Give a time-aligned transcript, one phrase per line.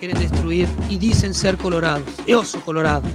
[0.00, 2.08] quieren destruir y dicen ser colorados.
[2.26, 3.06] Yo soy colorado.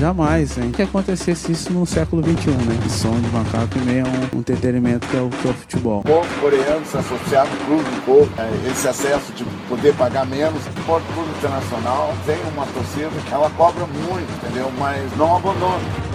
[0.00, 0.72] Jamais, hein?
[0.72, 2.88] Que acontecesse isso no século XXI, né?
[2.88, 6.00] Som de macaco e meio um, um entretenimento que é, o, que é o futebol.
[6.00, 10.26] O povo coreano se associar no clube do povo, é, esse acesso de poder pagar
[10.26, 10.60] menos.
[10.66, 14.72] O Porto Clube Internacional tem uma torcida que ela cobra muito, entendeu?
[14.78, 16.11] Mas não abandona.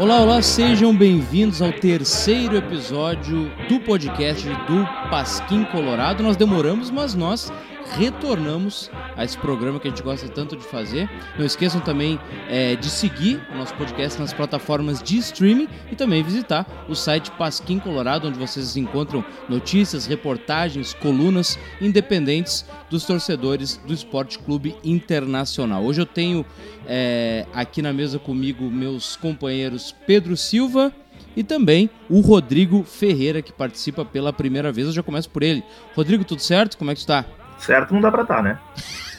[0.00, 6.22] Olá, olá, sejam bem-vindos ao terceiro episódio do podcast do Pasquim Colorado.
[6.22, 7.52] Nós demoramos, mas nós
[7.98, 8.90] retornamos
[9.20, 11.06] a esse programa que a gente gosta tanto de fazer.
[11.38, 16.22] Não esqueçam também é, de seguir o nosso podcast nas plataformas de streaming e também
[16.22, 23.92] visitar o site Pasquim Colorado, onde vocês encontram notícias, reportagens, colunas independentes dos torcedores do
[23.92, 25.84] Esporte Clube Internacional.
[25.84, 26.46] Hoje eu tenho
[26.86, 30.90] é, aqui na mesa comigo meus companheiros Pedro Silva
[31.36, 34.86] e também o Rodrigo Ferreira, que participa pela primeira vez.
[34.86, 35.62] Eu já começo por ele.
[35.94, 36.78] Rodrigo, tudo certo?
[36.78, 37.26] Como é que está?
[37.58, 38.58] Certo não dá pra estar, tá, né?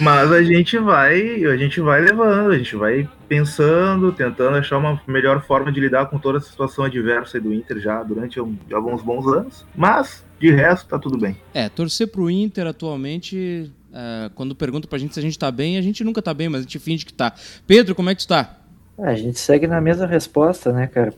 [0.00, 5.00] Mas a gente vai, a gente vai levando, a gente vai pensando, tentando achar uma
[5.06, 9.02] melhor forma de lidar com toda a situação adversa do Inter já durante um, alguns
[9.02, 9.64] bons anos.
[9.74, 11.36] Mas, de resto, tá tudo bem.
[11.52, 15.78] É, torcer pro Inter atualmente, é, quando pergunta pra gente se a gente tá bem,
[15.78, 17.32] a gente nunca tá bem, mas a gente finge que tá.
[17.66, 18.58] Pedro, como é que tu tá?
[18.98, 21.14] É, a gente segue na mesma resposta, né, cara?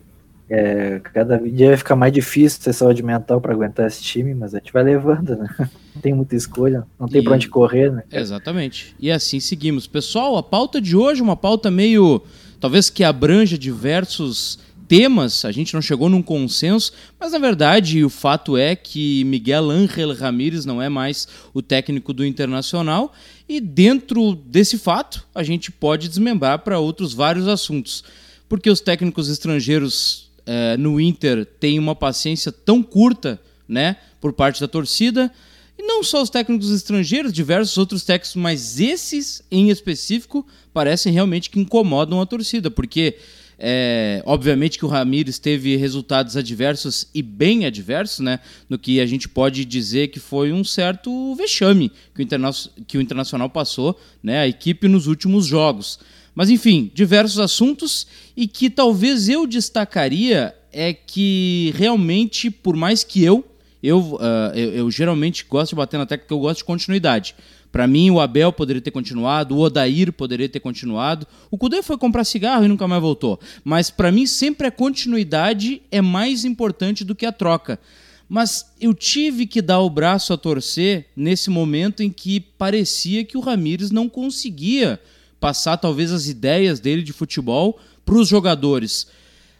[0.48, 4.54] É, cada dia vai ficar mais difícil ter saúde mental para aguentar esse time, mas
[4.54, 5.48] a gente vai levando, né?
[5.94, 7.24] Não tem muita escolha, não tem e...
[7.24, 8.04] pra onde correr, né?
[8.12, 8.94] Exatamente.
[9.00, 9.86] E assim seguimos.
[9.88, 12.22] Pessoal, a pauta de hoje é uma pauta meio.
[12.60, 18.08] talvez que abranja diversos temas, a gente não chegou num consenso, mas na verdade o
[18.08, 23.12] fato é que Miguel Ángel Ramírez não é mais o técnico do Internacional
[23.48, 28.04] e dentro desse fato a gente pode desmembrar para outros vários assuntos.
[28.48, 34.60] Porque os técnicos estrangeiros é, no Inter tem uma paciência tão curta, né, por parte
[34.60, 35.30] da torcida.
[35.78, 41.50] E não só os técnicos estrangeiros, diversos outros técnicos, mas esses em específico parecem realmente
[41.50, 43.16] que incomodam a torcida, porque
[43.58, 48.40] é, obviamente que o Ramires teve resultados adversos e bem adversos, né?
[48.68, 52.50] No que a gente pode dizer que foi um certo vexame que o, Interna
[52.86, 54.40] que o Internacional passou, né?
[54.40, 55.98] A equipe nos últimos jogos.
[56.36, 63.24] Mas enfim, diversos assuntos e que talvez eu destacaria é que realmente, por mais que
[63.24, 63.42] eu,
[63.82, 67.34] eu, uh, eu, eu, geralmente gosto de bater na tecla que eu gosto de continuidade.
[67.72, 71.26] Para mim, o Abel poderia ter continuado, o Odair poderia ter continuado.
[71.50, 73.40] O Cudê foi comprar cigarro e nunca mais voltou.
[73.64, 77.80] Mas para mim, sempre a continuidade é mais importante do que a troca.
[78.28, 83.38] Mas eu tive que dar o braço a torcer nesse momento em que parecia que
[83.38, 85.00] o Ramires não conseguia
[85.46, 89.06] passar talvez as ideias dele de futebol para os jogadores.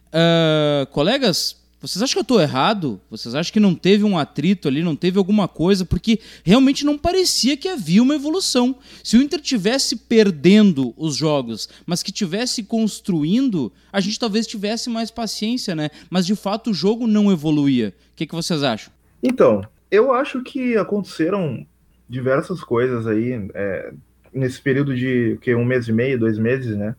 [0.08, 3.00] Uh, colegas, vocês acham que eu estou errado?
[3.08, 5.84] Vocês acham que não teve um atrito ali, não teve alguma coisa?
[5.84, 8.74] Porque realmente não parecia que havia uma evolução.
[9.04, 14.91] Se o Inter tivesse perdendo os jogos, mas que tivesse construindo, a gente talvez tivesse
[14.91, 15.88] mais paciência, né?
[16.10, 17.94] Mas de fato o jogo não evoluía.
[18.12, 18.92] O que, que vocês acham?
[19.22, 21.64] Então, eu acho que aconteceram
[22.08, 23.48] diversas coisas aí.
[23.54, 23.92] É,
[24.36, 26.94] nesse período de que um mês e meio, dois meses, né?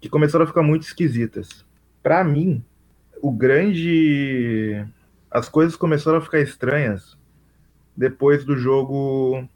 [0.00, 1.64] Que começaram a ficar muito esquisitas.
[2.02, 2.64] Para mim,
[3.20, 4.86] o grande
[5.30, 7.18] as coisas começaram a ficar estranhas
[7.96, 9.48] depois do jogo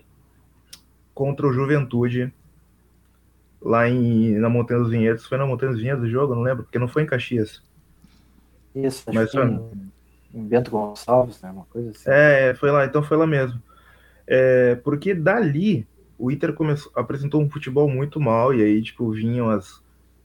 [1.14, 2.32] contra o Juventude
[3.62, 5.24] lá em na Montanha dos Vinhedos.
[5.24, 7.62] Foi na Montanha dos Vinhedos o jogo, não lembro, porque não foi em Caxias.
[8.74, 9.92] Isso, Mas foi em,
[10.34, 11.50] em Bento Gonçalves, né?
[11.50, 12.04] Uma coisa assim.
[12.06, 13.62] É, foi lá, então foi lá mesmo.
[14.26, 15.86] É, porque dali
[16.18, 19.82] o Inter começou, apresentou um futebol muito mal, e aí, tipo, vinham as,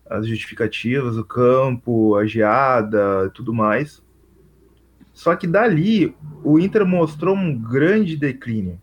[0.09, 4.01] as justificativas, o campo, a geada, tudo mais.
[5.13, 8.81] Só que dali, o Inter mostrou um grande declínio.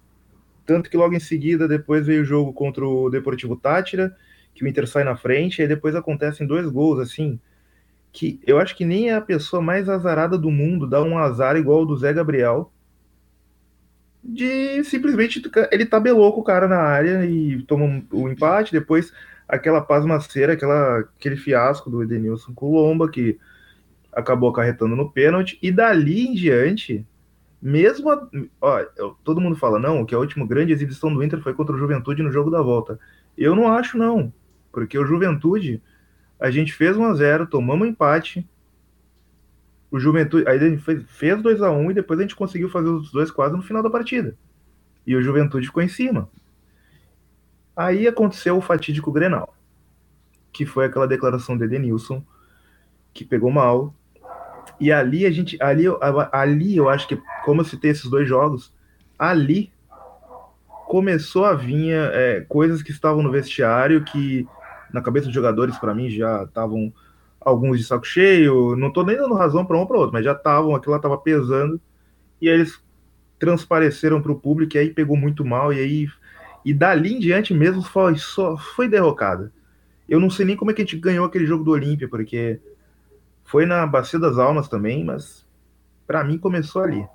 [0.64, 4.16] Tanto que logo em seguida, depois veio o jogo contra o Deportivo Tátira,
[4.54, 7.40] que o Inter sai na frente, e depois acontecem dois gols, assim,
[8.12, 11.82] que eu acho que nem a pessoa mais azarada do mundo dá um azar igual
[11.82, 12.70] o do Zé Gabriel,
[14.22, 19.12] de simplesmente ele tabelou com o cara na área e toma o empate, depois
[19.48, 23.38] aquela pasmaceira, aquela, aquele fiasco do Edenilson Colomba, que
[24.12, 27.06] acabou acarretando no pênalti, e dali em diante,
[27.60, 28.10] mesmo.
[28.10, 28.28] A,
[28.60, 28.84] ó,
[29.24, 32.22] todo mundo fala, não, que a última grande exibição do Inter foi contra o Juventude
[32.22, 32.98] no jogo da volta.
[33.36, 34.32] Eu não acho, não,
[34.72, 35.82] porque o Juventude,
[36.38, 38.48] a gente fez 1 a 0 tomamos empate,
[39.90, 40.48] o Juventude.
[40.48, 43.10] Aí a gente fez 2 a 1 um, e depois a gente conseguiu fazer os
[43.10, 44.36] dois quase no final da partida.
[45.06, 46.28] E o Juventude ficou em cima.
[47.76, 49.54] Aí aconteceu o fatídico Grenal,
[50.52, 52.22] que foi aquela declaração de Edenilson,
[53.12, 53.94] que pegou mal.
[54.78, 55.84] E ali a gente, ali,
[56.32, 58.72] ali eu acho que, como eu citei esses dois jogos,
[59.18, 59.72] ali
[60.86, 64.46] começou a vir é, coisas que estavam no vestiário que
[64.92, 66.92] na cabeça dos jogadores, para mim, já estavam
[67.40, 68.76] alguns de saco cheio.
[68.76, 71.16] Não tô nem dando razão para um para outro, mas já estavam, aquilo lá estava
[71.18, 71.80] pesando.
[72.40, 72.82] E aí eles
[73.38, 76.08] transpareceram para o público, e aí pegou muito mal, e aí.
[76.64, 79.50] E dali em diante mesmo foi, só, foi derrocada.
[80.06, 82.60] Eu não sei nem como é que a gente ganhou aquele jogo do Olímpia, porque
[83.44, 85.46] foi na Bacia das Almas também, mas
[86.06, 87.06] para mim começou ali.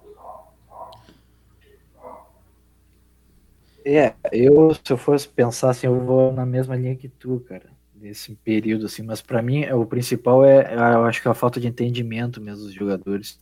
[3.86, 7.75] É, eu, se eu fosse pensar assim, eu vou na mesma linha que tu, cara,
[8.00, 11.60] nesse período, assim, mas para mim o principal é, eu acho que é a falta
[11.60, 13.40] de entendimento mesmo dos jogadores.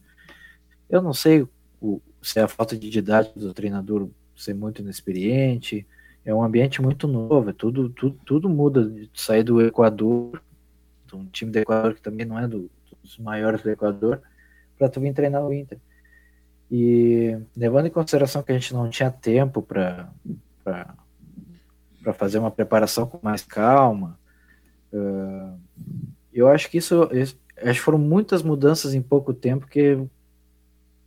[0.90, 1.48] Eu não sei
[1.82, 5.86] o, se é a falta de didática do treinador ser muito inexperiente,
[6.26, 10.42] é um ambiente muito novo, é tudo, tudo, tudo muda de sair do Equador,
[11.14, 12.70] um time do Equador que também não é do,
[13.02, 14.22] dos maiores do Equador,
[14.78, 15.80] para tu vir treinar o Inter.
[16.72, 20.10] E levando em consideração que a gente não tinha tempo para
[22.16, 24.18] fazer uma preparação com mais calma,
[24.94, 25.60] uh,
[26.34, 29.98] eu acho que isso, acho que foram muitas mudanças em pouco tempo que,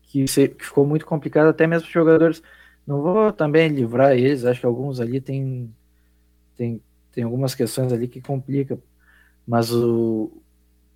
[0.02, 2.42] que, se, que ficou muito complicado até mesmo os jogadores.
[2.86, 5.74] Não vou também livrar eles, acho que alguns ali tem,
[6.56, 6.80] tem,
[7.10, 8.78] tem algumas questões ali que complicam,
[9.44, 10.30] mas o,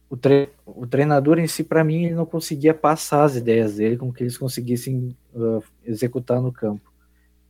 [0.09, 3.97] o, tre o treinador em si, para mim, ele não conseguia passar as ideias dele
[3.97, 6.93] com que eles conseguissem uh, executar no campo.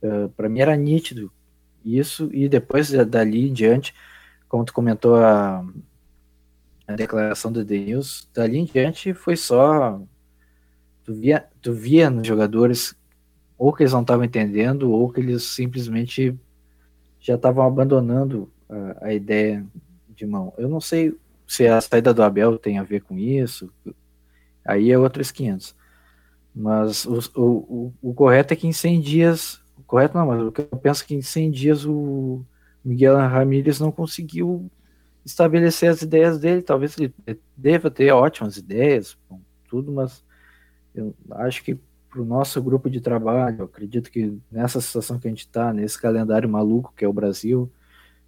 [0.01, 1.31] Uh, para mim era nítido
[1.85, 3.93] isso, e depois dali em diante,
[4.51, 5.65] como tu comentou a,
[6.85, 10.01] a declaração do Denils, dali em diante foi só.
[11.05, 12.93] Tu via, tu via nos jogadores
[13.57, 16.37] ou que eles não estavam entendendo, ou que eles simplesmente
[17.17, 19.65] já estavam abandonando a, a ideia
[20.09, 20.53] de mão.
[20.57, 21.15] Eu não sei
[21.47, 23.71] se a saída do Abel tem a ver com isso,
[24.65, 25.73] aí é outros 500.
[26.53, 31.05] Mas o, o, o, correto é que em 100 dias, correto não, mas eu penso
[31.05, 32.43] que em 100 dias o
[32.83, 34.69] Miguel Ramírez não conseguiu
[35.25, 36.61] estabelecer as ideias dele.
[36.61, 37.13] Talvez ele
[37.55, 39.17] deva ter ótimas ideias,
[39.67, 40.23] tudo, mas
[40.93, 41.77] eu acho que
[42.09, 45.99] para o nosso grupo de trabalho, acredito que nessa situação que a gente está, nesse
[45.99, 47.71] calendário maluco que é o Brasil,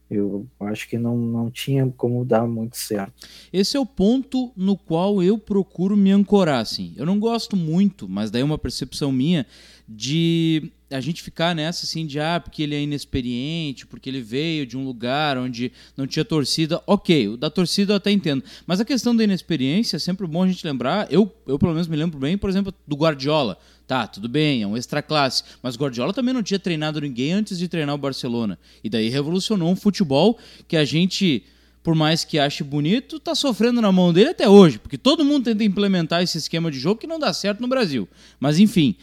[0.09, 3.27] eu acho que não, não tinha como dar muito certo.
[3.51, 6.93] Esse é o ponto no qual eu procuro me ancorar, assim.
[6.95, 9.45] Eu não gosto muito, mas daí é uma percepção minha
[9.87, 14.65] de a gente ficar nessa assim de ah, porque ele é inexperiente, porque ele veio
[14.65, 16.81] de um lugar onde não tinha torcida.
[16.85, 18.43] Ok, o da torcida eu até entendo.
[18.67, 21.11] Mas a questão da inexperiência é sempre bom a gente lembrar.
[21.11, 23.57] Eu, eu pelo menos me lembro bem, por exemplo, do Guardiola.
[23.93, 25.43] Tá, tudo bem, é um extra classe.
[25.61, 28.57] Mas Guardiola também não tinha treinado ninguém antes de treinar o Barcelona.
[28.83, 30.35] E daí revolucionou um futebol
[30.67, 31.43] que a gente
[31.83, 35.43] por mais que ache bonito, tá sofrendo na mão dele até hoje, porque todo mundo
[35.43, 38.09] tenta implementar esse esquema de jogo que não dá certo no Brasil.
[38.39, 38.95] Mas enfim,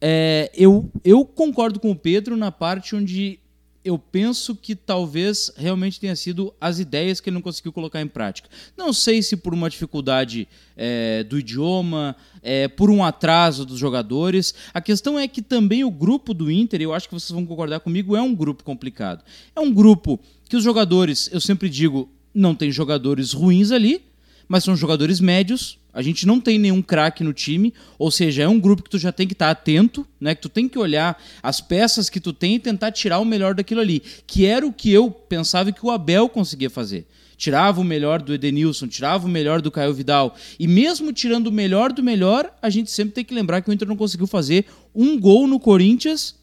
[0.00, 3.38] é, eu, eu concordo com o Pedro na parte onde
[3.84, 8.08] eu penso que talvez realmente tenha sido as ideias que ele não conseguiu colocar em
[8.08, 8.48] prática.
[8.76, 14.54] Não sei se por uma dificuldade é, do idioma, é, por um atraso dos jogadores.
[14.74, 17.80] A questão é que também o grupo do Inter, eu acho que vocês vão concordar
[17.80, 19.24] comigo, é um grupo complicado.
[19.54, 24.02] É um grupo que os jogadores, eu sempre digo, não tem jogadores ruins ali,
[24.46, 25.78] mas são jogadores médios.
[25.98, 28.98] A gente não tem nenhum craque no time, ou seja, é um grupo que tu
[28.98, 30.32] já tem que estar tá atento, né?
[30.32, 33.52] Que tu tem que olhar as peças que tu tem e tentar tirar o melhor
[33.52, 37.04] daquilo ali, que era o que eu pensava que o Abel conseguia fazer.
[37.36, 40.36] Tirava o melhor do Edenilson, tirava o melhor do Caio Vidal.
[40.56, 43.72] E mesmo tirando o melhor do melhor, a gente sempre tem que lembrar que o
[43.72, 46.36] Inter não conseguiu fazer um gol no Corinthians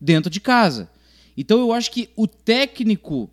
[0.00, 0.88] dentro de casa.
[1.36, 3.30] Então eu acho que o técnico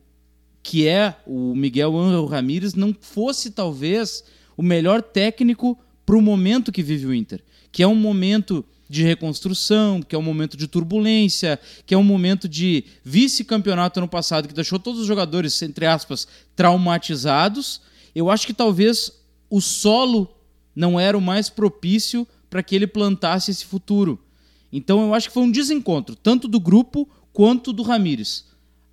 [0.62, 4.24] que é o Miguel Angel Ramírez, não fosse talvez
[4.60, 9.04] o melhor técnico para o momento que vive o Inter, que é um momento de
[9.04, 14.50] reconstrução, que é um momento de turbulência, que é um momento de vice-campeonato ano passado
[14.50, 17.80] que deixou todos os jogadores, entre aspas, traumatizados.
[18.14, 19.14] Eu acho que talvez
[19.50, 20.28] o solo
[20.76, 24.20] não era o mais propício para que ele plantasse esse futuro.
[24.74, 28.44] Então eu acho que foi um desencontro, tanto do grupo quanto do Ramires.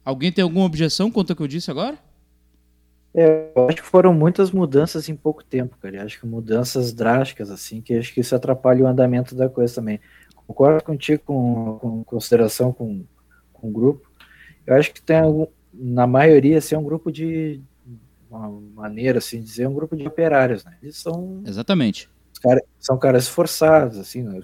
[0.04, 2.05] Alguém tem alguma objeção quanto ao que eu disse agora?
[3.16, 5.96] É, eu acho que foram muitas mudanças em pouco tempo, cara.
[5.96, 9.74] Eu acho que mudanças drásticas, assim, que acho que isso atrapalha o andamento da coisa
[9.74, 9.98] também.
[10.46, 13.06] Concordo contigo com, com consideração com,
[13.54, 14.06] com o grupo.
[14.66, 15.16] Eu acho que tem
[15.72, 17.62] na maioria, assim, é um grupo de
[18.30, 20.76] uma maneira assim dizer, um grupo de operários, né?
[20.82, 22.10] Eles são Exatamente.
[22.42, 24.40] Cara, são caras esforçados, assim, né?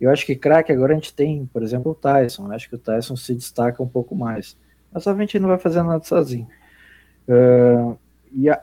[0.00, 2.46] Eu acho que craque agora a gente tem, por exemplo, o Tyson.
[2.46, 4.56] Eu acho que o Tyson se destaca um pouco mais
[4.92, 6.48] Mas a gente não vai fazer nada sozinho.
[7.28, 7.96] Uh,
[8.32, 8.62] e a,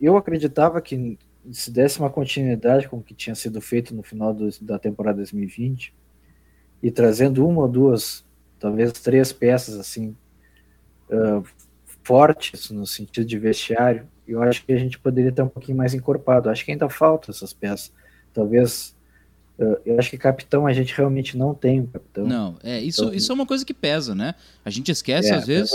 [0.00, 1.18] eu acreditava que
[1.52, 5.16] se desse uma continuidade com o que tinha sido feito no final do, da temporada
[5.16, 5.94] 2020
[6.82, 8.24] e trazendo uma ou duas,
[8.58, 10.16] talvez três peças assim
[11.10, 11.44] uh,
[12.02, 15.92] fortes no sentido de vestiário, eu acho que a gente poderia estar um pouquinho mais
[15.92, 16.48] encorpado.
[16.48, 17.92] Acho que ainda falta essas peças.
[18.32, 18.94] Talvez
[19.58, 22.26] uh, eu acho que capitão a gente realmente não tem um capitão.
[22.26, 24.34] Não, é isso, então, isso é uma coisa que pesa, né?
[24.64, 25.72] A gente esquece é, às vezes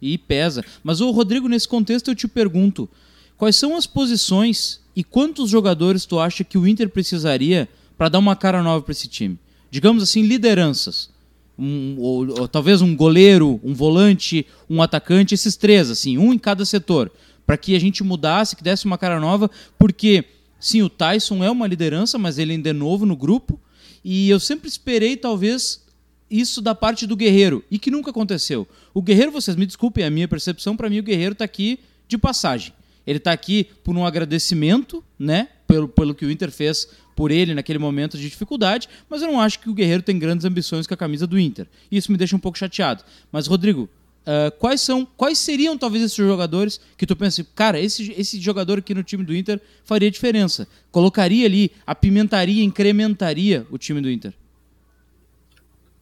[0.00, 0.64] e pesa.
[0.82, 2.88] Mas o Rodrigo, nesse contexto eu te pergunto,
[3.36, 8.18] quais são as posições e quantos jogadores tu acha que o Inter precisaria para dar
[8.18, 9.38] uma cara nova para esse time?
[9.70, 11.10] Digamos assim, lideranças.
[11.58, 16.38] Um, ou, ou, talvez um goleiro, um volante, um atacante, esses três, assim, um em
[16.38, 17.10] cada setor,
[17.44, 20.24] para que a gente mudasse, que desse uma cara nova, porque
[20.60, 23.58] sim, o Tyson é uma liderança, mas ele ainda é novo no grupo,
[24.04, 25.82] e eu sempre esperei, talvez,
[26.30, 28.66] isso da parte do Guerreiro, e que nunca aconteceu.
[28.92, 31.80] O Guerreiro, vocês me desculpem, é a minha percepção, para mim o Guerreiro está aqui
[32.06, 32.72] de passagem.
[33.06, 35.48] Ele está aqui por um agradecimento, né?
[35.66, 39.40] Pelo, pelo que o Inter fez por ele naquele momento de dificuldade, mas eu não
[39.40, 41.66] acho que o Guerreiro tem grandes ambições com a camisa do Inter.
[41.90, 43.02] Isso me deixa um pouco chateado.
[43.32, 43.88] Mas, Rodrigo,
[44.28, 48.78] Uh, quais são, quais seriam talvez esses jogadores que tu pensa, cara, esse, esse jogador
[48.78, 50.68] aqui no time do Inter faria diferença?
[50.92, 54.34] Colocaria ali, apimentaria, incrementaria o time do Inter?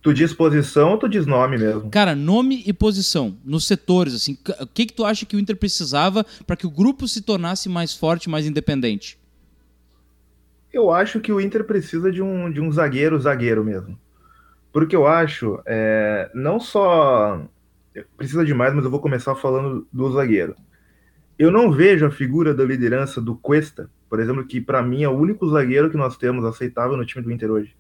[0.06, 1.90] Tu diz posição ou tu diz nome mesmo?
[1.90, 4.38] Cara, nome e posição, nos setores, assim.
[4.60, 7.68] O que, que tu acha que o Inter precisava para que o grupo se tornasse
[7.68, 9.18] mais forte, mais independente?
[10.72, 13.98] Eu acho que o Inter precisa de um, de um zagueiro, zagueiro mesmo.
[14.72, 17.42] Porque eu acho, é, não só
[18.16, 20.54] precisa demais, mas eu vou começar falando do zagueiro.
[21.36, 25.08] Eu não vejo a figura da liderança do Cuesta, por exemplo, que para mim é
[25.08, 27.74] o único zagueiro que nós temos aceitável no time do Inter hoje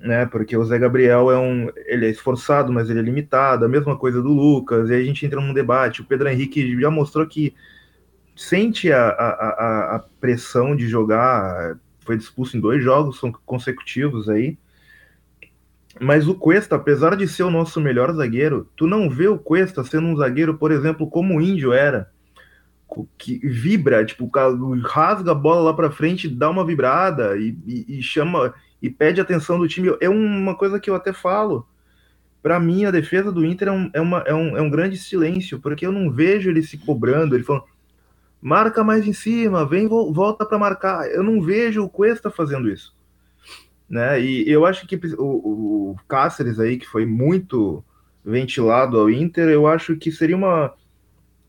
[0.00, 0.24] né?
[0.26, 3.64] Porque o Zé Gabriel é um, ele é esforçado, mas ele é limitado.
[3.64, 4.88] A mesma coisa do Lucas.
[4.88, 6.00] E a gente entra num debate.
[6.00, 7.54] O Pedro Henrique já mostrou que
[8.34, 11.76] sente a, a, a, a pressão de jogar.
[12.00, 14.56] Foi expulso em dois jogos são consecutivos aí.
[16.00, 19.84] Mas o Cuesta, apesar de ser o nosso melhor zagueiro, tu não vê o Cuesta
[19.84, 22.10] sendo um zagueiro, por exemplo, como o Índio era,
[23.18, 24.30] que vibra, tipo,
[24.82, 29.20] rasga a bola lá para frente, dá uma vibrada e, e, e chama e pede
[29.20, 29.96] atenção do time.
[30.00, 31.66] É uma coisa que eu até falo.
[32.42, 34.96] Para mim, a defesa do Inter é um, é, uma, é, um, é um grande
[34.96, 37.64] silêncio, porque eu não vejo ele se cobrando, ele falando,
[38.40, 41.10] marca mais em cima, vem, volta para marcar.
[41.10, 42.94] Eu não vejo o Cuesta fazendo isso.
[43.88, 44.20] Né?
[44.20, 47.84] E eu acho que o, o Cáceres aí, que foi muito
[48.24, 50.72] ventilado ao Inter, eu acho que seria uma.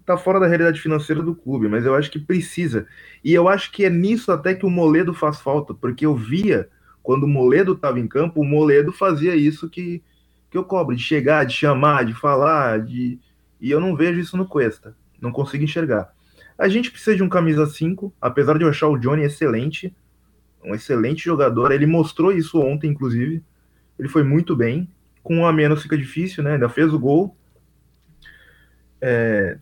[0.05, 2.87] tá fora da realidade financeira do clube, mas eu acho que precisa.
[3.23, 6.67] E eu acho que é nisso até que o Moledo faz falta, porque eu via
[7.03, 10.03] quando o Moledo estava em campo, o Moledo fazia isso que,
[10.49, 13.19] que eu cobro, de chegar, de chamar, de falar, de
[13.59, 16.11] e eu não vejo isso no Cuesta, não consigo enxergar.
[16.57, 19.95] A gente precisa de um camisa 5, apesar de eu achar o Johnny excelente,
[20.63, 23.43] um excelente jogador, ele mostrou isso ontem, inclusive,
[23.97, 24.89] ele foi muito bem,
[25.21, 27.35] com um a menos fica difícil, né, ainda fez o gol,
[28.99, 29.57] é,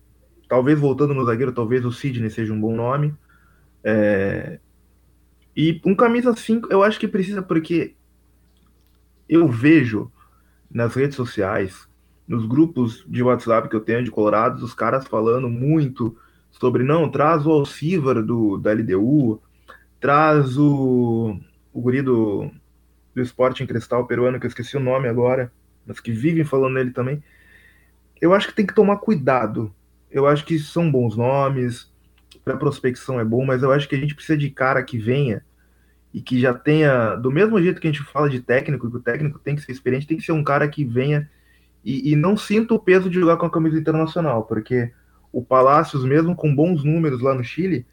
[0.47, 3.13] talvez voltando no zagueiro, talvez o Sidney seja um bom nome,
[3.83, 4.59] é,
[5.61, 7.93] e um camisa 5 eu acho que precisa, porque
[9.27, 10.09] eu vejo
[10.71, 11.85] nas redes sociais,
[12.25, 16.17] nos grupos de WhatsApp que eu tenho de Colorados, os caras falando muito
[16.49, 19.41] sobre não, traz o Alcivar do, da LDU,
[19.99, 21.37] traz o,
[21.73, 22.49] o guri do,
[23.13, 25.51] do esporte em cristal peruano, que eu esqueci o nome agora,
[25.85, 27.21] mas que vivem falando nele também.
[28.21, 29.75] Eu acho que tem que tomar cuidado.
[30.09, 31.91] Eu acho que são bons nomes,
[32.45, 35.43] para prospecção é bom, mas eu acho que a gente precisa de cara que venha
[36.13, 39.01] e que já tenha, do mesmo jeito que a gente fala de técnico, que o
[39.01, 41.29] técnico tem que ser experiente, tem que ser um cara que venha
[41.83, 44.91] e, e não sinta o peso de jogar com a camisa internacional, porque
[45.31, 47.85] o Palácios, mesmo com bons números lá no Chile,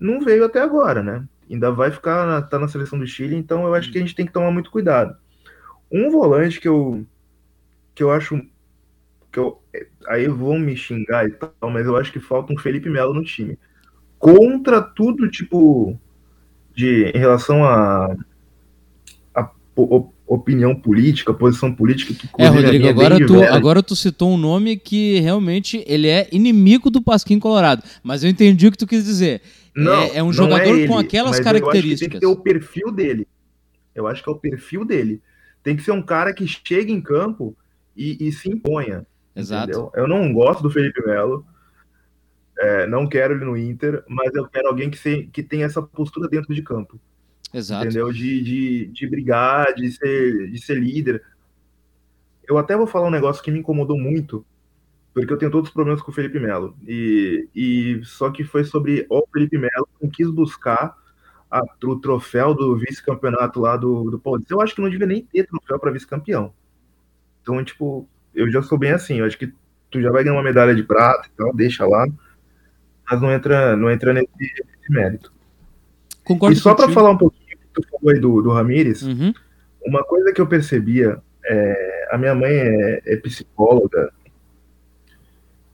[0.00, 1.26] não veio até agora, né?
[1.50, 4.14] Ainda vai ficar na, tá na seleção do Chile, então eu acho que a gente
[4.14, 5.16] tem que tomar muito cuidado.
[5.90, 7.06] Um volante que eu
[7.94, 8.42] que eu acho
[9.32, 9.62] que eu,
[10.08, 13.24] aí vão me xingar e tal, mas eu acho que falta um Felipe Melo no
[13.24, 13.58] time.
[14.18, 15.98] Contra tudo, tipo,
[16.76, 18.14] de em relação a,
[19.34, 19.50] a,
[20.26, 25.18] opinião política, posição política que É, Rodrigo, agora tu, agora tu citou um nome que
[25.20, 29.40] realmente ele é inimigo do Pasquim Colorado, mas eu entendi o que tu quis dizer.
[29.74, 32.00] Não, é, é um jogador é ele, com aquelas características.
[32.00, 33.26] tem que ter o perfil dele.
[33.94, 35.22] Eu acho que é o perfil dele.
[35.62, 37.56] Tem que ser um cara que chegue em campo
[37.96, 39.06] e, e se imponha.
[39.34, 39.70] Exato.
[39.70, 39.92] Entendeu?
[39.94, 41.44] Eu não gosto do Felipe Melo.
[42.58, 45.82] É, não quero ele no Inter, mas eu quero alguém que, se, que tenha essa
[45.82, 46.98] postura dentro de campo.
[47.52, 47.84] Exato.
[47.84, 48.12] Entendeu?
[48.12, 51.22] De, de, de brigar, de ser, de ser líder.
[52.48, 54.44] eu até vou falar um negócio que me incomodou muito,
[55.12, 56.76] porque eu tenho todos os problemas com o Felipe Melo.
[56.86, 60.96] E, e só que foi sobre o Felipe Melo que quis buscar
[61.50, 64.52] a, o troféu do vice-campeonato lá do, do Paulista.
[64.52, 66.52] Eu acho que não devia nem ter troféu para vice-campeão.
[67.42, 69.20] Então, tipo, eu já sou bem assim.
[69.20, 69.52] Eu acho que
[69.90, 72.06] tu já vai ganhar uma medalha de prata e tal, deixa lá.
[73.10, 75.32] Mas não entra, não entra nesse, nesse mérito.
[76.24, 79.32] Concordo e só para falar um pouquinho que tu falou aí do, do Ramires, Uhum.
[79.86, 84.12] uma coisa que eu percebia, é, a minha mãe é, é psicóloga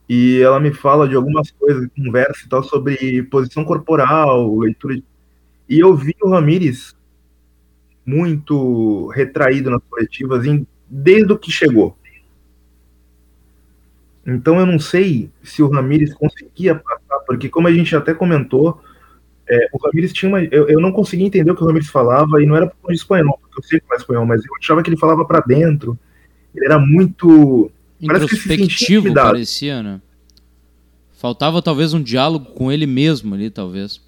[0.09, 5.05] e ela me fala de algumas coisas, conversa e tal sobre posição corporal, leitura de...
[5.69, 6.95] E eu vi o Ramires
[8.05, 11.97] muito retraído nas coletivas em- desde o que chegou.
[14.27, 18.81] Então eu não sei se o Ramires conseguia passar, porque como a gente até comentou,
[19.49, 20.43] é, o Ramires tinha uma.
[20.45, 22.95] Eu, eu não conseguia entender o que o Ramires falava, e não era por causa
[22.95, 25.99] de espanhol, porque eu sei falar espanhol, mas eu achava que ele falava para dentro.
[26.55, 27.71] Ele era muito.
[28.07, 29.29] Parece que se sentia Introspectivo, intimidado.
[29.29, 30.01] parecia, né?
[31.13, 34.01] Faltava talvez um diálogo com ele mesmo ali, talvez.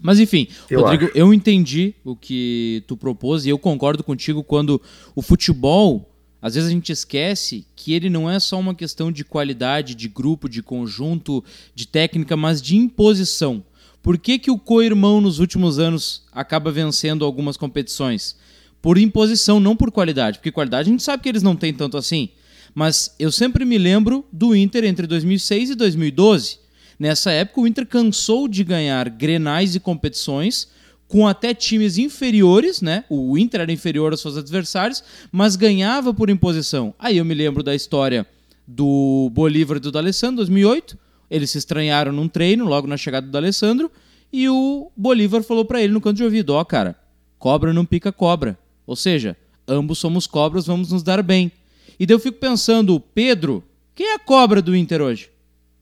[0.00, 1.16] Mas enfim, Eu Rodrigo, acho.
[1.16, 4.82] eu entendi o que tu propôs e eu concordo contigo quando
[5.14, 6.11] o futebol,
[6.42, 10.08] às vezes a gente esquece que ele não é só uma questão de qualidade, de
[10.08, 13.62] grupo, de conjunto, de técnica, mas de imposição.
[14.02, 18.36] Por que, que o co-irmão nos últimos anos acaba vencendo algumas competições?
[18.82, 20.38] Por imposição, não por qualidade.
[20.38, 22.30] Porque qualidade a gente sabe que eles não têm tanto assim.
[22.74, 26.58] Mas eu sempre me lembro do Inter entre 2006 e 2012.
[26.98, 30.68] Nessa época, o Inter cansou de ganhar grenais e competições
[31.12, 33.04] com até times inferiores, né?
[33.06, 36.94] O Inter era inferior aos seus adversários, mas ganhava por imposição.
[36.98, 38.26] Aí eu me lembro da história
[38.66, 40.98] do Bolívar e do D'Alessandro, 2008.
[41.30, 43.92] Eles se estranharam num treino logo na chegada do D'Alessandro
[44.32, 46.96] e o Bolívar falou pra ele no canto de ouvido: "Ó, cara,
[47.38, 48.58] cobra não pica cobra".
[48.86, 49.36] Ou seja,
[49.68, 51.52] ambos somos cobras, vamos nos dar bem.
[52.00, 53.62] E daí eu fico pensando, Pedro,
[53.94, 55.28] quem é a cobra do Inter hoje?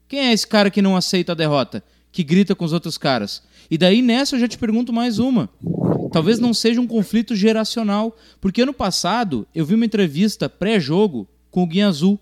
[0.09, 1.85] Quem é esse cara que não aceita a derrota?
[2.13, 3.43] Que grita com os outros caras?
[3.71, 5.49] E daí nessa eu já te pergunto mais uma.
[6.13, 11.63] Talvez não seja um conflito geracional, porque ano passado eu vi uma entrevista pré-jogo com
[11.63, 12.19] o Guinha Azul.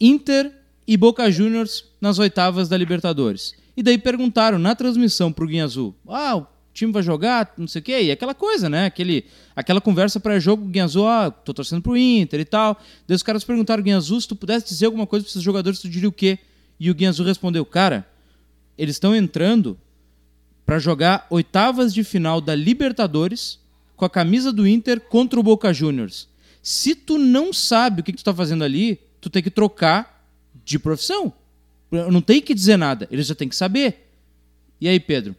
[0.00, 0.52] Inter
[0.86, 3.54] e Boca Juniors nas oitavas da Libertadores.
[3.76, 7.80] E daí perguntaram na transmissão pro Guinha Azul: "Ah, o time vai jogar, não sei
[7.80, 8.86] o quê", e aquela coisa, né?
[8.86, 9.24] Aquele
[9.54, 12.80] aquela conversa pré-jogo, Guinha Azul, ah, tô torcendo pro Inter e tal.
[13.06, 15.78] Daí os caras perguntaram Guinha Azul, se tu pudesse dizer alguma coisa para esses jogadores,
[15.78, 16.38] tu diria o quê?
[16.78, 18.06] E o Guinha Azul respondeu: "Cara,
[18.76, 19.78] eles estão entrando
[20.66, 23.58] para jogar oitavas de final da Libertadores
[23.96, 26.28] com a camisa do Inter contra o Boca Juniors.
[26.62, 30.26] Se tu não sabe o que, que tu tá fazendo ali, tu tem que trocar
[30.64, 31.32] de profissão.
[31.90, 34.10] Não tem que dizer nada, eles já tem que saber.
[34.80, 35.36] E aí, Pedro?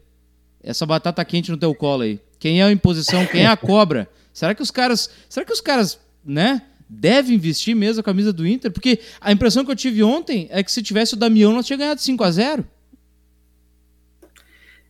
[0.63, 2.19] Essa batata quente no teu colo aí.
[2.39, 3.25] Quem é a imposição?
[3.25, 4.09] Quem é a cobra?
[4.31, 8.47] Será que os caras, será que os caras, né, devem vestir mesmo a camisa do
[8.47, 8.71] Inter?
[8.71, 11.77] Porque a impressão que eu tive ontem é que se tivesse o Damião, nós tinha
[11.77, 12.67] ganhado 5 a 0.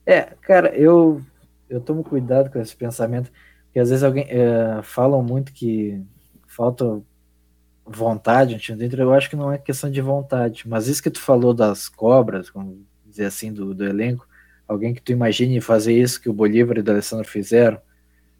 [0.06, 1.22] É, cara, eu,
[1.70, 3.32] eu tomo cuidado com esse pensamento,
[3.65, 6.02] porque às vezes alguém é, falam muito que
[6.48, 7.02] falta
[7.86, 11.54] vontade dentro, eu acho que não é questão de vontade, mas isso que tu falou
[11.54, 14.28] das cobras, vamos dizer assim, do, do elenco,
[14.68, 17.80] alguém que tu imagine fazer isso que o Bolívar e o Alessandro fizeram,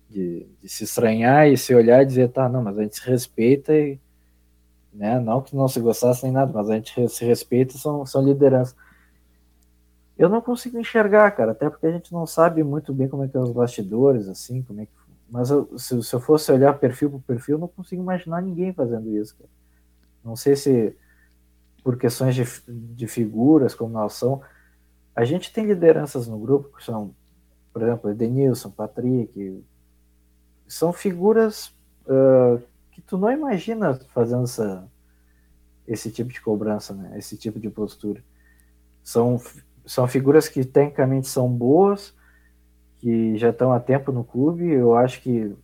[0.10, 3.08] de, de se estranhar e se olhar e dizer, tá, não, mas a gente se
[3.08, 4.00] respeita e,
[4.94, 8.24] né, não que não se gostasse nem nada, mas a gente se respeita são, são
[8.24, 8.76] lideranças.
[10.18, 13.28] Eu não consigo enxergar, cara, até porque a gente não sabe muito bem como é
[13.28, 14.92] que é os bastidores, assim, como é que.
[15.30, 18.72] Mas eu, se, se, eu fosse olhar perfil por perfil, eu não consigo imaginar ninguém
[18.72, 19.50] fazendo isso, cara.
[20.24, 20.96] Não sei se
[21.84, 24.42] por questões de, de figuras, como nós são.
[25.16, 27.14] A gente tem lideranças no grupo, que são,
[27.72, 29.64] por exemplo, Edenilson, Patrick.
[30.68, 31.68] São figuras
[32.08, 34.88] uh, que tu não imagina fazendo essa,
[35.88, 37.18] esse tipo de cobrança, né?
[37.18, 38.24] Esse tipo de postura.
[39.04, 39.40] São
[39.86, 42.14] são figuras que tecnicamente são boas,
[43.00, 44.70] que já estão há tempo no clube.
[44.70, 45.56] Eu acho que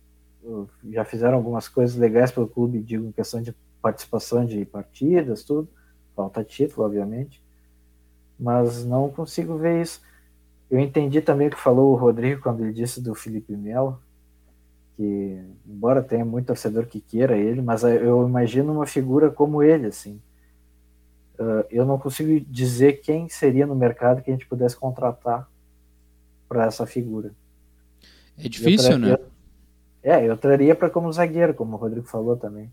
[0.90, 5.68] já fizeram algumas coisas legais pelo clube, digo, em questão de participação de partidas, tudo.
[6.14, 7.42] Falta título, obviamente.
[8.38, 10.00] Mas não consigo ver isso.
[10.70, 14.00] Eu entendi também o que falou o Rodrigo quando ele disse do Felipe Melo,
[14.96, 19.86] que, embora tenha muito torcedor que queira ele, mas eu imagino uma figura como ele,
[19.86, 20.20] assim.
[21.42, 25.48] Uh, eu não consigo dizer quem seria no mercado que a gente pudesse contratar
[26.48, 27.32] para essa figura.
[28.38, 29.14] É difícil, né?
[29.14, 32.70] Eu, é, eu traria para como zagueiro, como o Rodrigo falou também.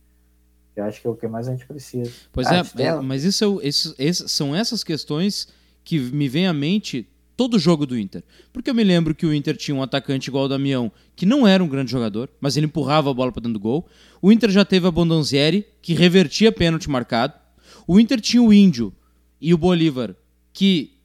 [0.75, 2.11] Eu acho que é o que mais a gente precisa.
[2.31, 5.47] Pois ah, é, é, mas isso, é, isso, isso, são essas questões
[5.83, 8.23] que me vem à mente todo jogo do Inter.
[8.53, 11.47] Porque eu me lembro que o Inter tinha um atacante igual o Damião, que não
[11.47, 13.87] era um grande jogador, mas ele empurrava a bola para dentro do gol.
[14.21, 17.33] O Inter já teve a Bondonzieri, que revertia pênalti marcado.
[17.91, 18.93] O Inter tinha o Índio
[19.41, 20.15] e o Bolívar,
[20.53, 20.99] que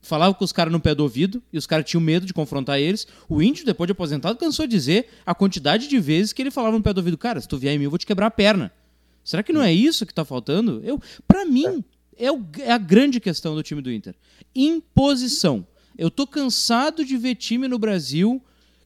[0.00, 2.80] falava com os caras no pé do ouvido e os caras tinham medo de confrontar
[2.80, 3.06] eles.
[3.28, 6.78] O Índio, depois de aposentado, cansou de dizer a quantidade de vezes que ele falava
[6.78, 8.30] no pé do ouvido: Cara, se tu vier em mim, eu vou te quebrar a
[8.30, 8.72] perna.
[9.22, 10.80] Será que não é isso que tá faltando?
[10.82, 10.98] Eu,
[11.28, 11.84] para mim,
[12.16, 14.14] é, o, é a grande questão do time do Inter.
[14.54, 15.66] Imposição.
[15.98, 18.42] Eu tô cansado de ver time no Brasil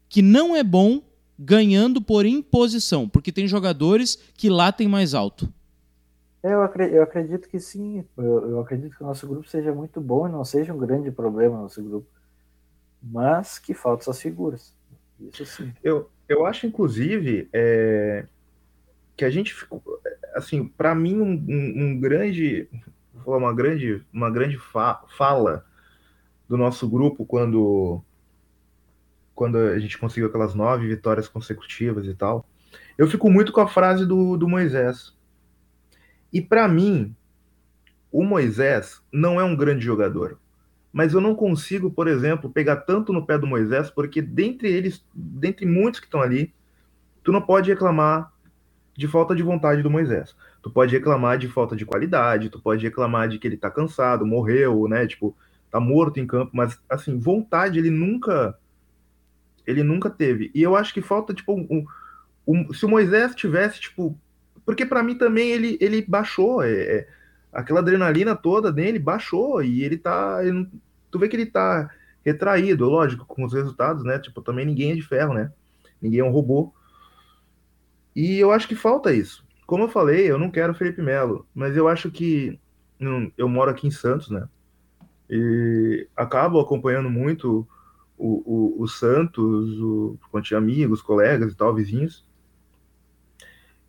[0.08, 1.00] que não é bom
[1.38, 5.48] ganhando por imposição, porque tem jogadores que latem mais alto.
[6.44, 8.04] Eu acredito, eu acredito que sim.
[8.18, 11.11] Eu, eu, acredito que o nosso grupo seja muito bom e não seja um grande
[11.11, 12.07] problema no nosso grupo.
[13.02, 14.76] Mas que faltam essas figuras.
[15.18, 15.72] Isso sim.
[15.83, 18.26] Eu, eu acho, inclusive, é,
[19.16, 19.83] que a gente ficou.
[20.35, 22.68] Assim, para mim, um, um, um, grande.
[23.24, 25.64] Uma grande, uma grande fa fala
[26.46, 28.02] do nosso grupo quando
[29.35, 32.46] quando a gente conseguiu aquelas nove vitórias consecutivas e tal.
[32.98, 35.13] Eu fico muito com a frase do, do Moisés.
[36.34, 37.14] E para mim,
[38.10, 40.36] o Moisés não é um grande jogador.
[40.92, 45.04] Mas eu não consigo, por exemplo, pegar tanto no pé do Moisés, porque dentre eles,
[45.14, 46.52] dentre muitos que estão ali,
[47.22, 48.32] tu não pode reclamar
[48.96, 50.34] de falta de vontade do Moisés.
[50.60, 54.26] Tu pode reclamar de falta de qualidade, tu pode reclamar de que ele tá cansado,
[54.26, 55.06] morreu, né?
[55.06, 55.36] Tipo,
[55.70, 58.58] tá morto em campo, mas assim, vontade ele nunca
[59.66, 60.50] ele nunca teve.
[60.54, 61.84] E eu acho que falta tipo um,
[62.46, 64.18] um se o Moisés tivesse tipo
[64.64, 66.62] porque para mim também ele, ele baixou.
[66.62, 67.09] É, é,
[67.53, 70.44] aquela adrenalina toda dele baixou e ele tá.
[70.44, 70.68] Ele,
[71.11, 71.90] tu vê que ele tá
[72.24, 74.18] retraído, lógico, com os resultados, né?
[74.18, 75.53] Tipo, também ninguém é de ferro, né?
[76.00, 76.72] Ninguém é um robô.
[78.16, 79.44] E eu acho que falta isso.
[79.66, 82.59] Como eu falei, eu não quero Felipe Melo, mas eu acho que
[83.37, 84.48] eu moro aqui em Santos, né?
[85.29, 87.66] E acabo acompanhando muito
[88.16, 92.24] o, o, o Santos, o, tinha amigos, colegas e tal, vizinhos.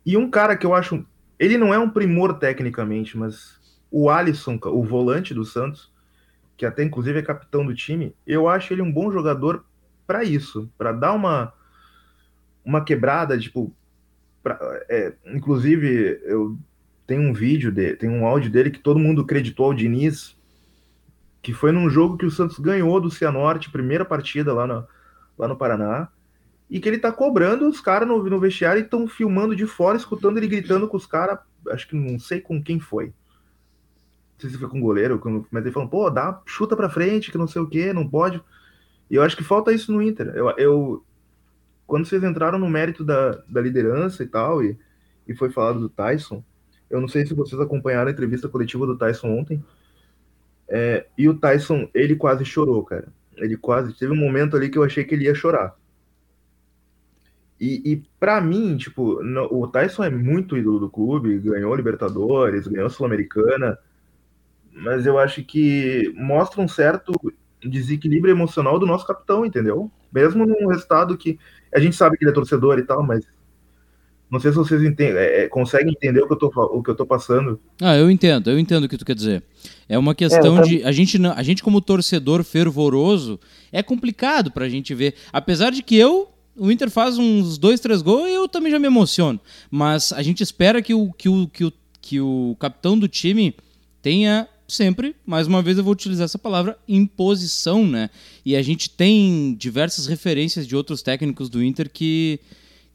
[0.06, 1.04] E um cara que eu acho.
[1.36, 5.92] Ele não é um primor tecnicamente, mas o Alisson, o volante do Santos,
[6.56, 9.64] que até inclusive é capitão do time, eu acho ele um bom jogador
[10.06, 11.52] para isso, para dar uma
[12.64, 13.72] uma quebrada, tipo,
[14.42, 16.58] pra, é, inclusive eu
[17.06, 20.36] tenho um vídeo dele, tem um áudio dele que todo mundo acreditou ao Diniz,
[21.42, 24.86] que foi num jogo que o Santos ganhou do Cianorte, primeira partida lá no,
[25.38, 26.08] lá no Paraná
[26.68, 29.96] e que ele tá cobrando os caras no, no, vestiário e estão filmando de fora,
[29.96, 33.06] escutando ele gritando com os caras, acho que não sei com quem foi.
[33.06, 37.30] Não sei se foi com o goleiro, mas ele falou, pô, dá, chuta pra frente,
[37.30, 38.42] que não sei o que, não pode.
[39.08, 40.32] E eu acho que falta isso no Inter.
[40.34, 41.04] Eu, eu
[41.86, 44.76] quando vocês entraram no mérito da, da liderança e tal, e,
[45.26, 46.44] e foi falado do Tyson,
[46.90, 49.64] eu não sei se vocês acompanharam a entrevista coletiva do Tyson ontem,
[50.68, 53.06] é, e o Tyson, ele quase chorou, cara.
[53.36, 55.76] Ele quase, teve um momento ali que eu achei que ele ia chorar
[57.60, 62.66] e, e para mim, tipo, no, o Tyson é muito ídolo do clube, ganhou Libertadores,
[62.66, 63.78] ganhou Sul-Americana,
[64.72, 67.12] mas eu acho que mostra um certo
[67.64, 69.90] desequilíbrio emocional do nosso capitão, entendeu?
[70.12, 71.38] Mesmo num resultado que
[71.74, 73.26] a gente sabe que ele é torcedor e tal, mas
[74.30, 76.90] não sei se vocês entendem, é, é, conseguem entender o que, eu tô, o que
[76.90, 77.60] eu tô passando.
[77.80, 79.42] Ah, eu entendo, eu entendo o que tu quer dizer.
[79.88, 80.84] É uma questão é, de.
[80.84, 83.38] A gente, a gente, como torcedor fervoroso,
[83.72, 85.14] é complicado pra gente ver.
[85.32, 88.78] Apesar de que eu o Inter faz uns dois, três gols e eu também já
[88.78, 89.40] me emociono.
[89.70, 93.54] Mas a gente espera que o, que o, que o, que o capitão do time
[94.00, 98.10] tenha sempre, mais uma vez eu vou utilizar essa palavra, imposição, né?
[98.44, 102.40] E a gente tem diversas referências de outros técnicos do Inter que,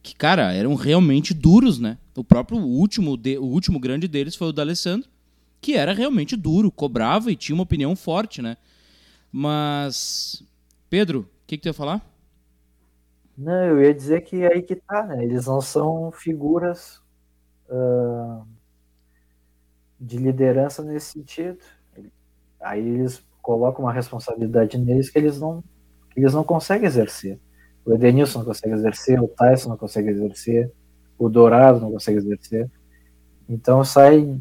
[0.03, 1.97] que cara, eram realmente duros, né?
[2.15, 5.09] O próprio último, de, o último grande deles foi o D'Alessandro,
[5.61, 8.57] que era realmente duro, cobrava e tinha uma opinião forte, né?
[9.31, 10.43] Mas,
[10.89, 12.10] Pedro, o que, que tu ia falar?
[13.41, 15.23] Não, eu ia dizer que é aí que tá, né?
[15.23, 17.01] Eles não são figuras
[17.67, 18.45] uh,
[19.99, 21.57] de liderança nesse sentido.
[22.61, 25.63] Aí eles colocam uma responsabilidade neles que eles não,
[26.11, 27.39] que eles não conseguem exercer.
[27.83, 30.71] O Edenilson não consegue exercer, o Tyson não consegue exercer,
[31.17, 32.69] o Dourado não consegue exercer.
[33.49, 34.39] Então sai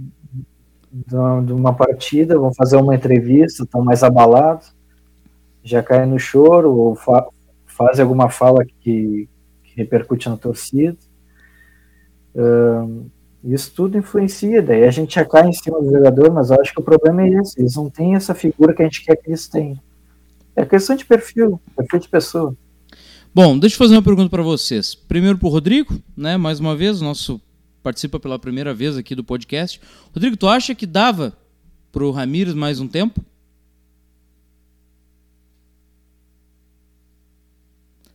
[0.92, 4.76] de uma partida, vão fazer uma entrevista, estão mais abalados,
[5.64, 6.94] já caem no choro, ou
[7.80, 9.26] fazem alguma fala que,
[9.62, 10.98] que repercute na torcida.
[13.42, 16.74] Isso tudo influencia, daí a gente já cai em cima do jogador, mas eu acho
[16.74, 19.30] que o problema é esse, eles não têm essa figura que a gente quer que
[19.30, 19.78] eles tenham.
[20.54, 22.54] É questão de perfil, perfil de pessoa.
[23.34, 24.94] Bom, deixa eu fazer uma pergunta para vocês.
[24.94, 26.36] Primeiro para o Rodrigo, né?
[26.36, 27.40] Mais uma vez, nosso
[27.82, 29.80] participa pela primeira vez aqui do podcast.
[30.12, 31.32] Rodrigo, tu acha que dava
[31.90, 33.24] para o Ramires mais um tempo?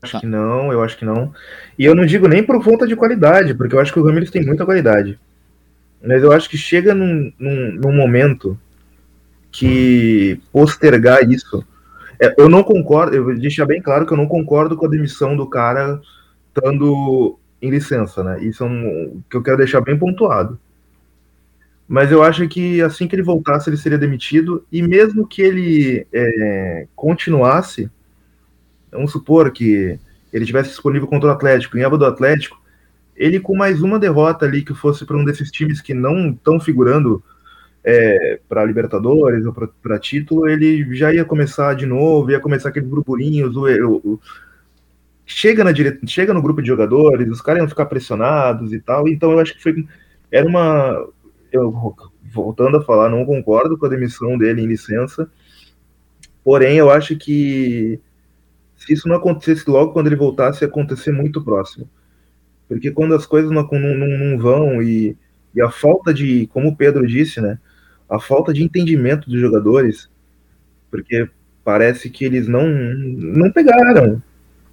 [0.06, 0.20] Acho tá.
[0.22, 1.34] que não, eu acho que não.
[1.78, 4.32] E eu não digo nem por conta de qualidade, porque eu acho que o Ramires
[4.32, 5.20] tem muita qualidade.
[6.02, 8.58] Mas eu acho que chega num, num, num momento
[9.52, 11.66] que postergar isso.
[12.22, 14.90] É, eu não concordo, eu vou deixar bem claro que eu não concordo com a
[14.90, 16.00] demissão do cara
[16.48, 18.44] estando em licença, né?
[18.44, 20.60] Isso é um que eu quero deixar bem pontuado.
[21.88, 26.08] Mas eu acho que assim que ele voltasse, ele seria demitido, e mesmo que ele
[26.12, 27.90] é, continuasse,
[28.92, 30.00] vamos supor que
[30.32, 32.62] ele tivesse disponível contra o Atlético, ganhava do Atlético,
[33.16, 36.60] ele com mais uma derrota ali que fosse para um desses times que não estão
[36.60, 37.24] figurando
[37.84, 42.90] é, para Libertadores ou para título, ele já ia começar de novo, ia começar aqueles
[42.90, 43.66] burburinhos, o,
[44.04, 44.20] o,
[45.26, 46.00] chega, na dire...
[46.08, 49.56] chega no grupo de jogadores, os caras iam ficar pressionados e tal, então eu acho
[49.56, 49.88] que foi,
[50.32, 51.08] era uma,
[51.52, 51.96] eu,
[52.34, 55.30] voltando a falar, não concordo com a demissão dele em licença,
[56.44, 58.00] porém eu acho que
[58.86, 61.90] se isso não acontecesse logo quando ele voltasse, ia acontecer muito próximo.
[62.68, 65.18] Porque quando as coisas não, não, não vão e,
[65.54, 67.58] e a falta de, como o Pedro disse, né,
[68.10, 70.10] a falta de entendimento dos jogadores,
[70.92, 71.28] porque
[71.64, 74.22] parece que eles não, não pegaram,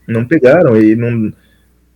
[0.07, 1.33] não pegaram e não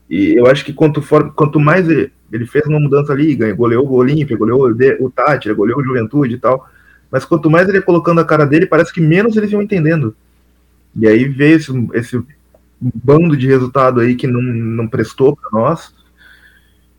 [0.08, 3.56] e eu acho que quanto, for, quanto mais ele, ele, fez uma mudança ali, ganhou,
[3.56, 6.68] goleou o Olímpia, goleou o Tátira, goleou o Juventude e tal,
[7.10, 10.14] mas quanto mais ele colocando a cara dele, parece que menos eles iam entendendo.
[10.98, 12.22] E aí veio esse, esse
[12.80, 15.94] bando de resultado aí que não, não prestou para nós.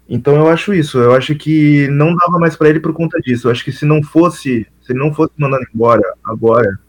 [0.10, 3.48] Então eu acho isso, eu acho que não dava mais para ele por conta disso.
[3.48, 6.80] Eu acho que se não fosse, se ele não fosse mandado embora agora,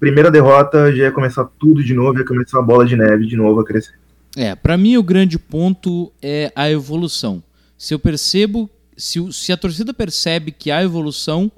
[0.00, 3.36] primeira derrota já ia começar tudo de novo, ia começar a bola de neve de
[3.36, 3.98] novo a crescer.
[4.34, 7.42] É, para mim o grande ponto é a evolução.
[7.76, 11.52] Se eu percebo, se, se a torcida percebe que há evolução,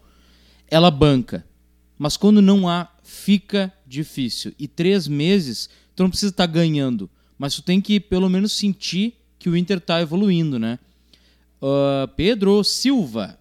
[0.68, 1.44] ela banca.
[1.96, 4.52] Mas quando não há, fica difícil.
[4.58, 8.56] E três meses, tu não precisa estar tá ganhando, mas tu tem que pelo menos
[8.56, 10.78] sentir que o Inter está evoluindo, né?
[11.60, 13.38] Uh, Pedro Silva,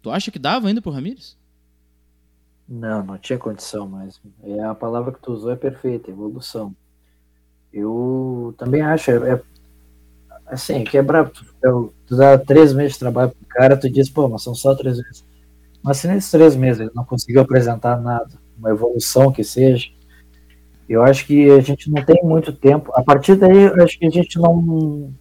[0.00, 1.36] tu acha que dava ainda pro Ramires?
[2.68, 4.20] Não, não tinha condição mais.
[4.42, 6.74] É a palavra que tu usou é perfeita, evolução.
[7.72, 9.42] Eu também acho, é, é
[10.46, 11.44] assim, quebrar, tu,
[12.06, 14.96] tu dá três meses de trabalho pro cara, tu diz, pô, mas são só três
[14.96, 15.24] meses.
[15.82, 19.88] Mas se nesses três meses ele não conseguiu apresentar nada, uma evolução que seja,
[20.88, 22.92] eu acho que a gente não tem muito tempo.
[22.94, 25.12] A partir daí, acho que a gente não,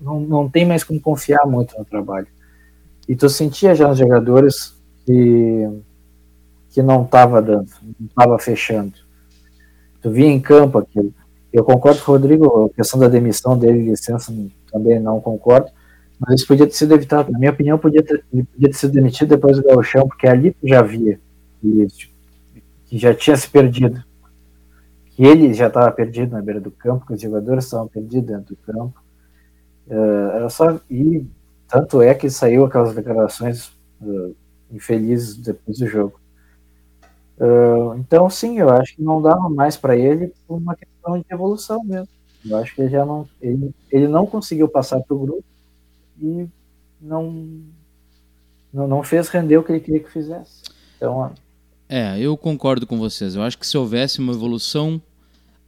[0.00, 2.26] não, não tem mais como confiar muito no trabalho.
[3.08, 4.76] E tu sentia já nos jogadores
[5.06, 5.68] que,
[6.70, 8.94] que não estava dando, não estava fechando.
[10.02, 11.14] Tu via em campo aquilo.
[11.52, 14.32] Eu concordo com o Rodrigo, a questão da demissão dele, licença,
[14.70, 15.70] também não concordo,
[16.18, 17.32] mas isso podia ter sido evitado.
[17.32, 20.80] Na minha opinião, podia ter, podia ter sido demitido depois do Gauchão, porque ali já
[20.80, 21.18] via
[21.60, 21.88] que,
[22.90, 24.02] que já tinha se perdido.
[25.12, 28.56] Que ele já estava perdido na beira do campo, que os jogadores estavam perdidos dentro
[28.56, 29.00] do campo.
[29.86, 30.80] Uh, era só.
[30.90, 31.24] E
[31.68, 33.68] tanto é que saiu aquelas declarações
[34.02, 34.34] uh,
[34.72, 36.20] infelizes depois do jogo.
[37.38, 41.24] Uh, então, sim, eu acho que não dava mais para ele por uma questão de
[41.30, 42.08] evolução mesmo.
[42.44, 45.44] Eu acho que ele já não, ele, ele não conseguiu passar para o grupo
[46.20, 46.48] e
[47.00, 47.62] não,
[48.72, 50.62] não, não fez render o que ele queria que fizesse.
[50.96, 51.32] Então,
[51.92, 53.34] é, eu concordo com vocês.
[53.34, 55.02] Eu acho que se houvesse uma evolução,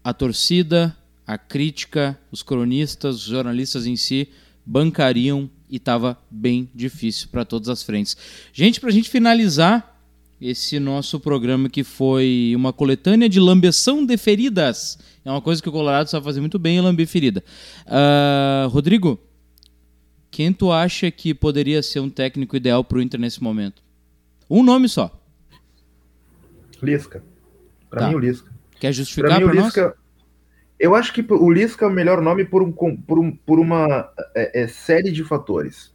[0.04, 4.28] a torcida, a crítica, os cronistas, os jornalistas em si
[4.64, 8.16] bancariam e estava bem difícil para todas as frentes.
[8.52, 10.00] Gente, para a gente finalizar,
[10.40, 14.98] esse nosso programa que foi uma coletânea de lambeção de feridas.
[15.24, 17.42] É uma coisa que o Colorado sabe fazer muito bem, é lamber ferida.
[17.84, 19.18] Uh, Rodrigo,
[20.30, 23.82] quem tu acha que poderia ser um técnico ideal para o Inter nesse momento?
[24.48, 25.21] Um nome só.
[26.82, 27.22] Lisca.
[27.88, 28.08] Para tá.
[28.08, 28.50] mim, o Lisca.
[28.78, 29.64] Quer justificar para nós?
[29.64, 29.94] Lisca,
[30.78, 34.10] eu acho que o Lisca é o melhor nome por, um, por, um, por uma
[34.34, 35.94] é, é, série de fatores.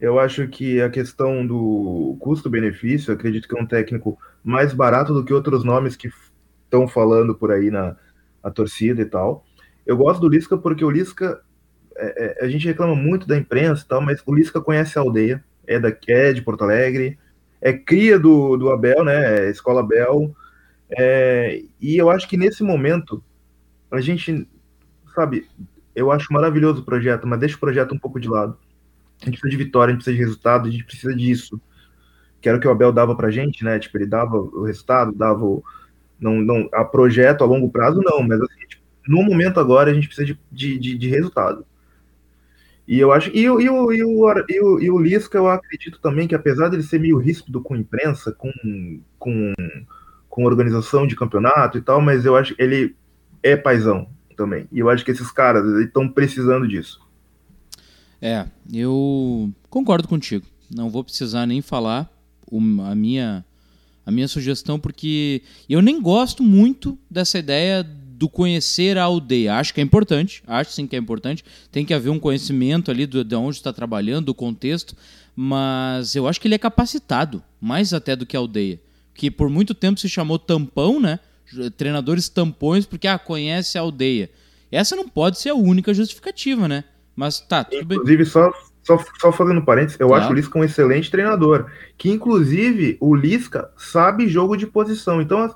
[0.00, 5.24] Eu acho que a questão do custo-benefício, acredito que é um técnico mais barato do
[5.24, 6.08] que outros nomes que
[6.64, 7.96] estão falando por aí na
[8.42, 9.44] a torcida e tal.
[9.86, 11.40] Eu gosto do Lisca porque o Lisca,
[11.96, 15.02] é, é, a gente reclama muito da imprensa e tal, mas o Lisca conhece a
[15.02, 17.18] aldeia, é, da, é de Porto Alegre,
[17.60, 19.46] é cria do, do Abel, né?
[19.46, 20.34] É escola Abel.
[20.90, 23.22] É, e eu acho que nesse momento,
[23.90, 24.48] a gente,
[25.14, 25.46] sabe,
[25.94, 28.56] eu acho maravilhoso o projeto, mas deixa o projeto um pouco de lado
[29.22, 31.60] a gente precisa de vitória, a gente precisa de resultado, a gente precisa disso.
[32.40, 33.78] Que era o que o Abel dava pra gente, né?
[33.78, 35.62] Tipo, ele dava o resultado, dava o.
[36.20, 39.94] Não, não, a projeto a longo prazo, não, mas assim, tipo, no momento agora a
[39.94, 41.64] gente precisa de, de, de resultado.
[42.88, 43.30] E eu acho.
[43.36, 46.82] E, o, e, o, e, o, e o Lisca, eu acredito também que, apesar dele
[46.82, 48.50] ser meio ríspido com imprensa, com,
[49.18, 49.52] com,
[50.26, 52.96] com organização de campeonato e tal, mas eu acho que ele
[53.42, 54.08] é paizão.
[54.34, 54.66] também.
[54.72, 56.98] E eu acho que esses caras estão precisando disso.
[58.22, 60.46] É, eu concordo contigo.
[60.74, 62.10] Não vou precisar nem falar
[62.90, 63.44] a minha
[64.06, 67.86] a minha sugestão porque eu nem gosto muito dessa ideia
[68.18, 69.54] do conhecer a aldeia.
[69.54, 71.44] Acho que é importante, acho sim que é importante.
[71.70, 74.96] Tem que haver um conhecimento ali do, de onde está trabalhando, do contexto,
[75.36, 78.80] mas eu acho que ele é capacitado, mais até do que a aldeia.
[79.14, 81.20] Que por muito tempo se chamou tampão, né?
[81.76, 84.28] Treinadores tampões, porque ah, conhece a aldeia.
[84.70, 86.82] Essa não pode ser a única justificativa, né?
[87.14, 88.26] Mas tá, tudo Inclusive, bem.
[88.26, 88.52] só,
[88.82, 91.70] só, só fazendo parênteses, eu acho o Lisca um excelente treinador.
[91.96, 95.22] Que, inclusive, o Lisca sabe jogo de posição.
[95.22, 95.54] Então,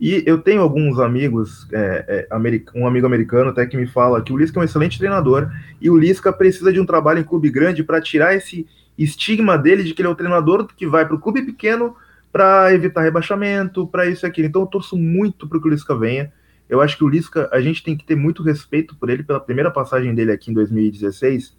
[0.00, 2.36] e eu tenho alguns amigos, é, é,
[2.74, 5.88] um amigo americano até que me fala que o Lisca é um excelente treinador e
[5.88, 8.66] o Lisca precisa de um trabalho em clube grande para tirar esse
[8.98, 11.96] estigma dele de que ele é o treinador que vai para o clube pequeno
[12.32, 14.48] para evitar rebaixamento, para isso e aquilo.
[14.48, 16.32] Então eu torço muito para que o Lisca venha.
[16.68, 19.38] Eu acho que o Lisca, a gente tem que ter muito respeito por ele pela
[19.38, 21.54] primeira passagem dele aqui em 2016,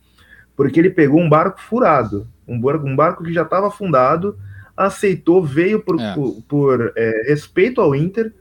[0.56, 4.38] porque ele pegou um barco furado, um barco, um barco que já estava afundado,
[4.76, 6.14] aceitou, veio por, é.
[6.14, 8.34] por, por é, respeito ao Inter,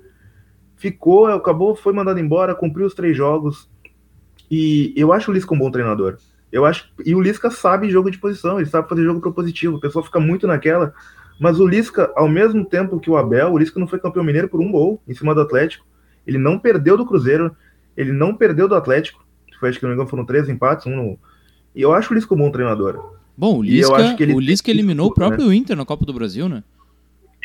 [0.77, 3.69] ficou, acabou, foi mandado embora, cumpriu os três jogos.
[4.51, 6.19] E eu acho o Lisca um bom treinador.
[6.53, 9.77] Eu acho e o Lisca sabe jogo de posição, ele sabe fazer jogo propositivo.
[9.77, 10.93] O pessoal fica muito naquela,
[11.39, 14.49] mas o Lisca, ao mesmo tempo que o Abel, o Lisca não foi campeão mineiro
[14.49, 15.87] por um gol em cima do Atlético.
[16.27, 17.55] Ele não perdeu do Cruzeiro,
[17.97, 19.25] ele não perdeu do Atlético.
[19.59, 21.19] Foi, acho que não me engano, foram três empates, um no...
[21.75, 23.17] E eu acho o Lisca um bom treinador.
[23.37, 25.55] Bom, o Lisca, o Lisca eliminou o próprio né?
[25.55, 26.63] Inter na Copa do Brasil, né?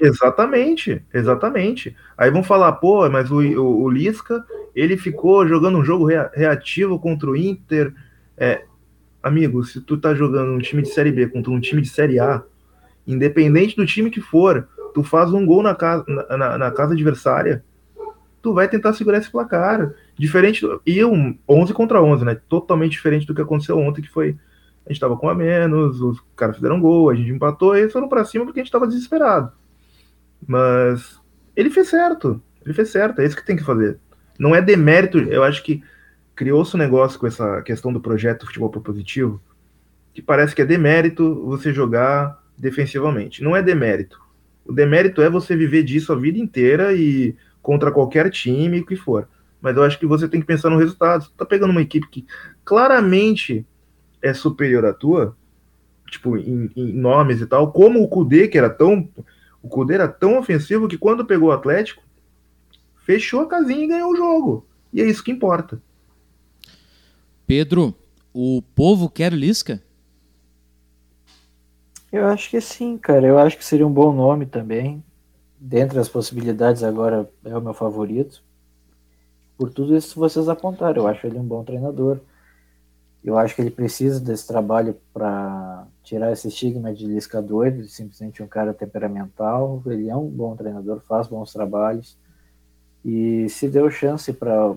[0.02, 1.96] Exatamente, exatamente.
[2.18, 7.00] Aí vão falar, pô, mas o, o, o Lisca, ele ficou jogando um jogo reativo
[7.00, 7.94] contra o Inter.
[8.38, 8.64] É,
[9.22, 12.20] amigo, se tu tá jogando um time de Série B contra um time de Série
[12.20, 12.44] A,
[13.06, 17.64] independente do time que for, tu faz um gol na casa, na, na casa adversária,
[18.42, 19.94] tu vai tentar segurar esse placar.
[20.18, 22.38] Diferente, do, e um 11 contra 11, né?
[22.48, 24.38] Totalmente diferente do que aconteceu ontem, que foi
[24.86, 27.94] a gente tava com a menos, os caras fizeram gol, a gente empatou e eles
[27.94, 29.52] foram para cima porque a gente tava desesperado.
[30.46, 31.20] Mas
[31.56, 34.00] ele fez certo, ele fez certo, é isso que tem que fazer.
[34.38, 35.84] Não é demérito, eu acho que
[36.36, 39.42] criou-se um negócio com essa questão do projeto futebol propositivo,
[40.14, 43.44] que parece que é demérito você jogar defensivamente.
[43.44, 44.20] Não é demérito.
[44.66, 48.96] O demérito é você viver disso a vida inteira e contra qualquer time, o que
[48.96, 49.28] for.
[49.62, 51.24] Mas eu acho que você tem que pensar no resultado.
[51.26, 52.26] Você tá pegando uma equipe que
[52.64, 53.66] claramente
[54.22, 55.36] é superior à tua,
[56.10, 59.08] tipo, em, em nomes e tal, como o Kudê, que era tão.
[59.62, 62.02] O Kudê era tão ofensivo que quando pegou o Atlético,
[62.96, 64.68] fechou a casinha e ganhou o jogo.
[64.94, 65.82] E é isso que importa.
[67.46, 67.96] Pedro,
[68.34, 69.82] o povo quer Lisca?
[72.12, 73.26] Eu acho que sim, cara.
[73.26, 75.04] Eu acho que seria um bom nome também.
[75.60, 78.44] Dentre as possibilidades, agora é o meu favorito.
[79.58, 82.20] Por tudo isso que vocês apontaram, eu acho ele um bom treinador.
[83.24, 87.90] Eu acho que ele precisa desse trabalho para tirar esse estigma de Lisca doido, de
[87.90, 89.82] simplesmente um cara temperamental.
[89.86, 92.18] Ele é um bom treinador, faz bons trabalhos.
[93.04, 94.74] E se deu chance para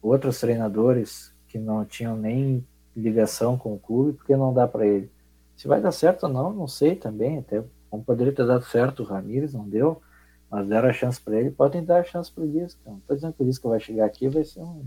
[0.00, 2.64] outros treinadores que não tinham nem
[2.96, 5.10] ligação com o clube, porque não dá para ele?
[5.56, 7.38] Se vai dar certo ou não, não sei também.
[7.38, 10.00] Até como poderia ter dado certo o Ramires, não deu,
[10.48, 11.50] mas deram a chance para ele.
[11.50, 12.80] Podem dar a chance para o Lisca.
[12.86, 14.84] Não estou dizendo que o Lisca vai chegar aqui vai ser um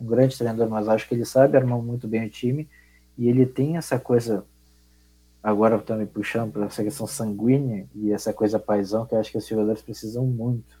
[0.00, 2.68] um grande treinador, mas acho que ele sabe armar muito bem o time
[3.16, 4.44] e ele tem essa coisa,
[5.42, 9.38] agora também puxando para essa questão sanguínea e essa coisa paisão que eu acho que
[9.38, 10.80] os jogadores precisam muito.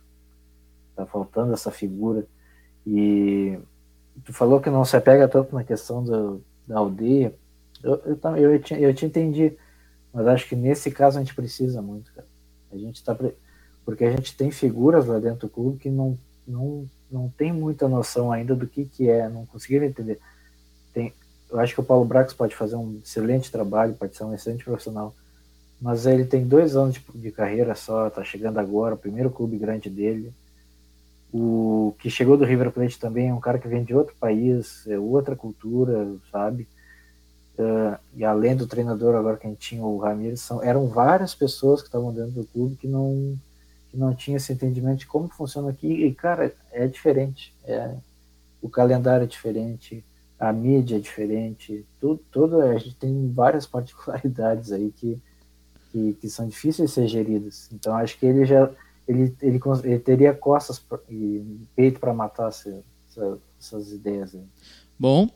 [0.94, 2.26] Tá faltando essa figura.
[2.86, 3.58] E
[4.24, 7.34] tu falou que não se apega tanto na questão do, da aldeia.
[7.82, 9.56] Eu, eu, eu, eu, te, eu te entendi,
[10.12, 12.26] mas acho que nesse caso a gente precisa muito, cara.
[12.72, 13.16] A gente tá.
[13.84, 17.88] Porque a gente tem figuras lá dentro do clube que não, não não tem muita
[17.88, 20.18] noção ainda do que, que é, não conseguiram entender.
[20.92, 21.12] Tem,
[21.50, 24.64] eu acho que o Paulo Brax pode fazer um excelente trabalho, pode ser um excelente
[24.64, 25.14] profissional,
[25.80, 29.56] mas ele tem dois anos de, de carreira só, está chegando agora, o primeiro clube
[29.56, 30.32] grande dele.
[31.32, 34.86] O que chegou do River Plate também é um cara que vem de outro país,
[34.86, 36.66] é outra cultura, sabe?
[37.58, 41.34] Uh, e além do treinador agora que a gente tinha o Ramires, são, eram várias
[41.34, 43.36] pessoas que estavam dentro do clube que não
[43.96, 45.86] não tinha esse entendimento de como funciona aqui.
[45.86, 47.54] E, cara, é diferente.
[47.64, 47.94] É,
[48.60, 50.04] o calendário é diferente,
[50.38, 55.20] a mídia é diferente, tudo, tudo a gente tem várias particularidades aí que,
[55.90, 57.68] que, que são difíceis de ser geridas.
[57.72, 58.70] Então, acho que ele já
[59.06, 61.42] ele, ele, ele teria costas e
[61.74, 64.44] peito para matar essa, essa, essas ideias aí.
[64.98, 65.30] Bom,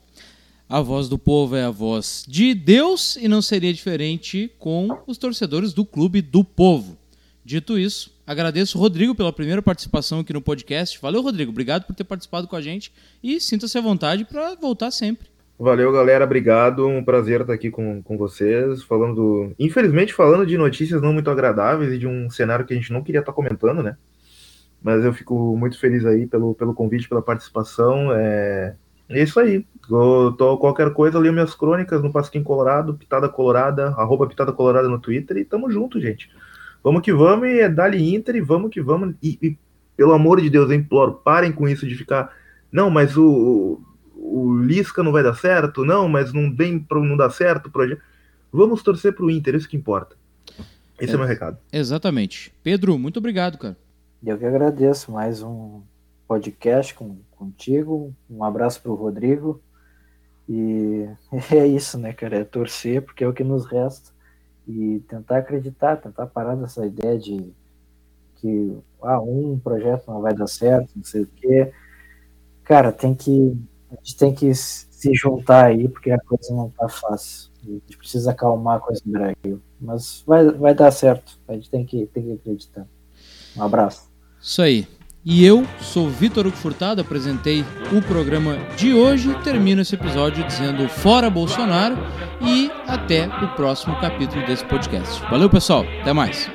[0.69, 5.17] a voz do povo é a voz de Deus e não seria diferente com os
[5.17, 6.99] torcedores do clube do povo.
[7.45, 11.01] Dito isso, agradeço o Rodrigo pela primeira participação aqui no podcast.
[11.01, 11.51] Valeu, Rodrigo.
[11.51, 15.27] Obrigado por ter participado com a gente e sinta-se à vontade para voltar sempre.
[15.59, 16.25] Valeu, galera.
[16.25, 16.87] Obrigado.
[16.87, 18.83] Um prazer estar aqui com, com vocês.
[18.85, 22.93] Falando, infelizmente, falando de notícias não muito agradáveis e de um cenário que a gente
[22.93, 23.97] não queria estar comentando, né?
[24.83, 28.13] Mas eu fico muito feliz aí pelo, pelo convite, pela participação.
[28.13, 28.75] É,
[29.09, 29.65] é isso aí.
[29.91, 34.89] Eu tô, qualquer coisa, leio minhas crônicas no Pasquim Colorado, Pitada Colorada, arroba Pitada Colorada
[34.89, 36.31] no Twitter e tamo junto, gente.
[36.83, 39.15] Vamos que vamos e é Dali Inter e vamos que vamos.
[39.23, 39.59] E, e,
[39.97, 42.35] pelo amor de Deus, eu imploro, parem com isso de ficar.
[42.73, 43.81] Não, mas o,
[44.17, 47.71] o Lisca não vai dar certo, não, mas não vem para não dar certo o
[47.71, 48.03] projeto.
[48.53, 50.17] Vamos torcer para o Inter, isso que importa.
[51.01, 51.59] Esse é, é meu recado.
[51.73, 52.53] Exatamente.
[52.63, 53.77] Pedro, muito obrigado, cara.
[54.25, 55.83] Eu que agradeço mais um
[56.27, 58.15] podcast com, contigo.
[58.29, 59.61] Um abraço para o Rodrigo.
[60.49, 61.07] E
[61.53, 62.39] é isso, né, cara?
[62.39, 64.13] É torcer, porque é o que nos resta
[64.67, 67.53] e tentar acreditar, tentar parar dessa ideia de
[68.37, 71.73] que ah, um projeto não vai dar certo, não sei o quê.
[72.65, 73.57] Cara, tem que
[73.91, 77.51] a gente tem que se juntar aí porque a coisa não tá fácil.
[77.63, 81.39] A gente precisa acalmar a coisa no Brasil, mas vai, vai dar certo.
[81.47, 82.87] A gente tem que tem que acreditar.
[83.57, 84.11] Um abraço.
[84.41, 84.89] Isso aí.
[85.25, 89.33] E eu sou Vitor Hugo Furtado, apresentei o programa de hoje.
[89.45, 91.97] Termino esse episódio dizendo fora Bolsonaro
[92.41, 95.23] e até o próximo capítulo desse podcast.
[95.31, 95.87] Valeu, pessoal.
[96.01, 96.51] Até mais.